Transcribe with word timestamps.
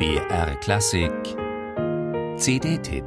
BR 0.00 0.56
Klassik 0.62 1.12
CD-Tipp 2.38 3.04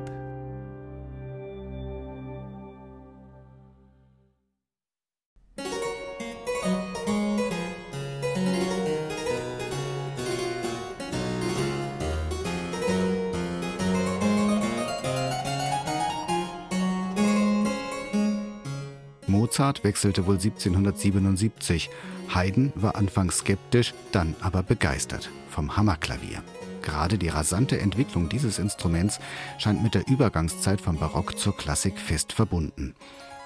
Mozart 19.26 19.84
wechselte 19.84 20.28
wohl 20.28 20.36
1777. 20.36 21.90
Haydn 22.36 22.72
war 22.76 22.96
anfangs 22.96 23.40
skeptisch, 23.40 23.96
dann 24.12 24.36
aber 24.42 24.62
begeistert 24.62 25.32
vom 25.50 25.76
Hammerklavier. 25.76 26.44
Gerade 26.84 27.18
die 27.18 27.30
rasante 27.30 27.80
Entwicklung 27.80 28.30
dieses 28.30 28.60
Instruments 28.60 29.20
scheint 29.58 29.82
mit 29.82 29.96
der 29.96 30.08
Übergangszeit 30.08 30.82
vom 30.82 30.98
Barock 30.98 31.40
zur 31.40 31.58
Klassik 31.58 31.98
fest 31.98 32.34
verbunden. 32.34 32.94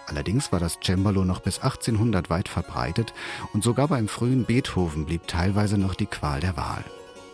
Allerdings 0.07 0.51
war 0.51 0.59
das 0.59 0.79
Cembalo 0.83 1.23
noch 1.23 1.41
bis 1.41 1.59
1800 1.59 2.29
weit 2.29 2.49
verbreitet 2.49 3.13
und 3.53 3.63
sogar 3.63 3.87
beim 3.87 4.07
frühen 4.07 4.45
Beethoven 4.45 5.05
blieb 5.05 5.27
teilweise 5.27 5.77
noch 5.77 5.95
die 5.95 6.05
Qual 6.05 6.39
der 6.39 6.57
Wahl. 6.57 6.83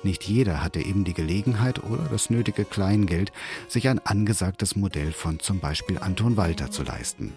Nicht 0.04 0.24
jeder 0.24 0.62
hatte 0.62 0.82
eben 0.82 1.06
die 1.06 1.14
Gelegenheit 1.14 1.82
oder 1.84 2.04
das 2.04 2.30
nötige 2.30 2.66
Kleingeld, 2.66 3.32
sich 3.70 3.88
ein 3.88 4.06
angesagtes 4.06 4.76
Modell 4.76 5.14
von 5.14 5.40
zum 5.40 5.60
Beispiel 5.60 5.98
Anton 6.00 6.36
Walter 6.36 6.70
zu 6.70 6.84
leisten. 6.84 7.32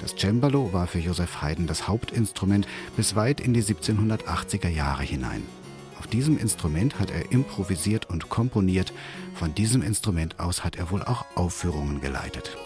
Das 0.00 0.14
Cembalo 0.16 0.72
war 0.72 0.86
für 0.86 1.00
Joseph 1.00 1.42
Haydn 1.42 1.66
das 1.66 1.88
Hauptinstrument 1.88 2.68
bis 2.96 3.16
weit 3.16 3.40
in 3.40 3.54
die 3.54 3.62
1780er 3.62 4.68
Jahre 4.68 5.02
hinein. 5.02 5.42
Auf 5.98 6.06
diesem 6.06 6.38
Instrument 6.38 6.98
hat 6.98 7.10
er 7.10 7.32
improvisiert 7.32 8.08
und 8.08 8.28
komponiert. 8.28 8.92
Von 9.34 9.54
diesem 9.54 9.82
Instrument 9.82 10.38
aus 10.38 10.64
hat 10.64 10.76
er 10.76 10.90
wohl 10.90 11.02
auch 11.02 11.24
Aufführungen 11.34 12.00
geleitet. 12.00 12.56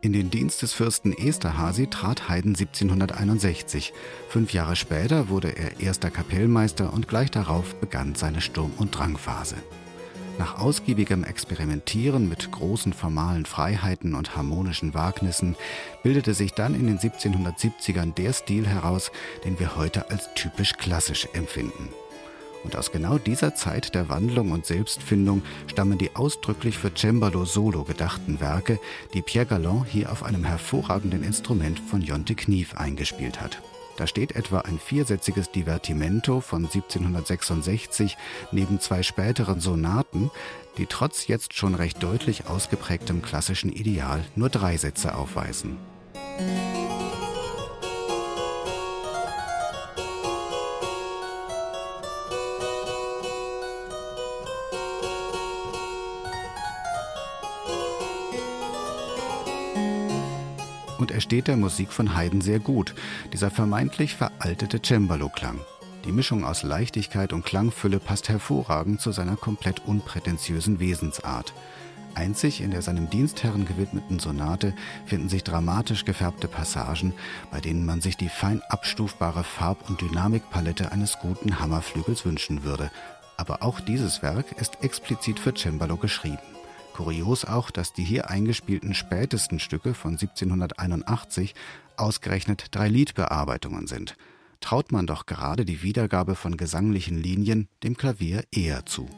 In 0.00 0.12
den 0.14 0.30
Dienst 0.30 0.62
des 0.62 0.72
Fürsten 0.72 1.12
Esterhazy 1.12 1.88
trat 1.88 2.30
Haydn 2.30 2.54
1761. 2.54 3.92
Fünf 4.28 4.54
Jahre 4.54 4.74
später 4.74 5.28
wurde 5.28 5.48
er 5.48 5.80
erster 5.80 6.10
Kapellmeister 6.10 6.94
und 6.94 7.08
gleich 7.08 7.30
darauf 7.30 7.74
begann 7.74 8.14
seine 8.14 8.40
Sturm- 8.40 8.72
und 8.78 8.96
Drangphase. 8.96 9.56
Nach 10.38 10.60
ausgiebigem 10.60 11.24
Experimentieren 11.24 12.28
mit 12.28 12.52
großen 12.52 12.92
formalen 12.92 13.44
Freiheiten 13.44 14.14
und 14.14 14.36
harmonischen 14.36 14.94
Wagnissen 14.94 15.56
bildete 16.04 16.32
sich 16.32 16.52
dann 16.52 16.76
in 16.76 16.86
den 16.86 16.98
1770ern 16.98 18.14
der 18.14 18.32
Stil 18.32 18.66
heraus, 18.66 19.10
den 19.44 19.58
wir 19.58 19.74
heute 19.74 20.10
als 20.10 20.32
typisch 20.34 20.74
klassisch 20.74 21.26
empfinden. 21.32 21.88
Und 22.62 22.76
aus 22.76 22.92
genau 22.92 23.18
dieser 23.18 23.56
Zeit 23.56 23.96
der 23.96 24.08
Wandlung 24.08 24.52
und 24.52 24.64
Selbstfindung 24.64 25.42
stammen 25.66 25.98
die 25.98 26.14
ausdrücklich 26.14 26.78
für 26.78 26.92
Cembalo 26.94 27.44
Solo 27.44 27.82
gedachten 27.82 28.40
Werke, 28.40 28.78
die 29.14 29.22
Pierre 29.22 29.46
Galland 29.46 29.86
hier 29.88 30.12
auf 30.12 30.22
einem 30.22 30.44
hervorragenden 30.44 31.24
Instrument 31.24 31.80
von 31.80 32.00
Jonte 32.00 32.36
Knief 32.36 32.76
eingespielt 32.76 33.40
hat. 33.40 33.60
Da 33.98 34.06
steht 34.06 34.36
etwa 34.36 34.60
ein 34.60 34.78
viersätziges 34.78 35.50
Divertimento 35.50 36.40
von 36.40 36.64
1766 36.64 38.16
neben 38.52 38.78
zwei 38.78 39.02
späteren 39.02 39.58
Sonaten, 39.58 40.30
die 40.76 40.86
trotz 40.86 41.26
jetzt 41.26 41.54
schon 41.54 41.74
recht 41.74 42.00
deutlich 42.00 42.46
ausgeprägtem 42.46 43.22
klassischen 43.22 43.72
Ideal 43.72 44.24
nur 44.36 44.50
drei 44.50 44.76
Sätze 44.76 45.16
aufweisen. 45.16 45.78
Und 60.98 61.10
er 61.10 61.20
steht 61.20 61.48
der 61.48 61.56
Musik 61.56 61.92
von 61.92 62.16
Haydn 62.16 62.40
sehr 62.40 62.58
gut, 62.58 62.94
dieser 63.32 63.50
vermeintlich 63.50 64.14
veraltete 64.14 64.80
Cembalo-Klang. 64.84 65.60
Die 66.04 66.12
Mischung 66.12 66.44
aus 66.44 66.62
Leichtigkeit 66.62 67.32
und 67.32 67.44
Klangfülle 67.44 67.98
passt 67.98 68.28
hervorragend 68.28 69.00
zu 69.00 69.12
seiner 69.12 69.36
komplett 69.36 69.86
unprätentiösen 69.86 70.80
Wesensart. 70.80 71.52
Einzig 72.14 72.62
in 72.62 72.70
der 72.70 72.82
seinem 72.82 73.10
Dienstherren 73.10 73.64
gewidmeten 73.64 74.18
Sonate 74.18 74.74
finden 75.06 75.28
sich 75.28 75.44
dramatisch 75.44 76.04
gefärbte 76.04 76.48
Passagen, 76.48 77.14
bei 77.50 77.60
denen 77.60 77.86
man 77.86 78.00
sich 78.00 78.16
die 78.16 78.28
fein 78.28 78.62
abstufbare 78.68 79.44
Farb- 79.44 79.88
und 79.88 80.00
Dynamikpalette 80.00 80.90
eines 80.90 81.18
guten 81.18 81.60
Hammerflügels 81.60 82.24
wünschen 82.24 82.64
würde. 82.64 82.90
Aber 83.36 83.62
auch 83.62 83.78
dieses 83.78 84.22
Werk 84.22 84.52
ist 84.60 84.82
explizit 84.82 85.38
für 85.38 85.54
Cembalo 85.54 85.96
geschrieben. 85.96 86.57
Kurios 86.98 87.44
auch, 87.44 87.70
dass 87.70 87.92
die 87.92 88.02
hier 88.02 88.28
eingespielten 88.28 88.92
spätesten 88.92 89.60
Stücke 89.60 89.94
von 89.94 90.14
1781 90.14 91.54
ausgerechnet 91.96 92.66
drei 92.72 92.88
Liedbearbeitungen 92.88 93.86
sind. 93.86 94.16
Traut 94.58 94.90
man 94.90 95.06
doch 95.06 95.26
gerade 95.26 95.64
die 95.64 95.84
Wiedergabe 95.84 96.34
von 96.34 96.56
gesanglichen 96.56 97.16
Linien 97.16 97.68
dem 97.84 97.96
Klavier 97.96 98.42
eher 98.50 98.84
zu. 98.84 99.08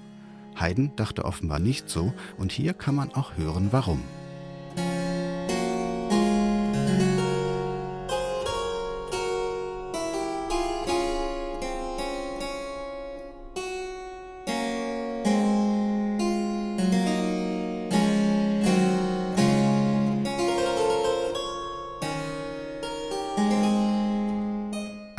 Haydn 0.56 0.94
dachte 0.96 1.24
offenbar 1.24 1.58
nicht 1.58 1.88
so, 1.88 2.12
und 2.36 2.52
hier 2.52 2.74
kann 2.74 2.94
man 2.94 3.14
auch 3.14 3.38
hören, 3.38 3.68
warum. 3.70 4.02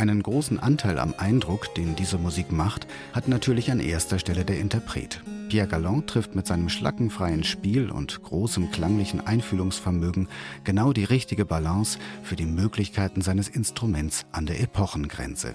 Einen 0.01 0.23
großen 0.23 0.57
Anteil 0.57 0.97
am 0.97 1.13
Eindruck, 1.15 1.75
den 1.75 1.95
diese 1.95 2.17
Musik 2.17 2.51
macht, 2.51 2.87
hat 3.13 3.27
natürlich 3.27 3.69
an 3.69 3.79
erster 3.79 4.17
Stelle 4.17 4.43
der 4.43 4.59
Interpret. 4.59 5.21
Pierre 5.47 5.67
Galland 5.67 6.07
trifft 6.09 6.33
mit 6.33 6.47
seinem 6.47 6.69
schlackenfreien 6.69 7.43
Spiel 7.43 7.91
und 7.91 8.23
großem 8.23 8.71
klanglichen 8.71 9.21
Einfühlungsvermögen 9.21 10.27
genau 10.63 10.91
die 10.91 11.03
richtige 11.03 11.45
Balance 11.45 11.99
für 12.23 12.35
die 12.35 12.47
Möglichkeiten 12.47 13.21
seines 13.21 13.47
Instruments 13.47 14.25
an 14.31 14.47
der 14.47 14.59
Epochengrenze. 14.59 15.53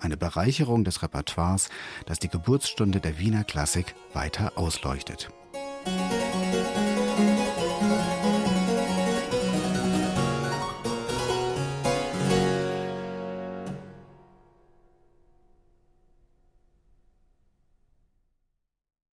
Eine 0.00 0.16
Bereicherung 0.16 0.82
des 0.82 1.04
Repertoires, 1.04 1.68
das 2.04 2.18
die 2.18 2.28
Geburtsstunde 2.28 2.98
der 2.98 3.20
Wiener 3.20 3.44
Klassik 3.44 3.94
weiter 4.12 4.54
ausleuchtet. 4.56 5.30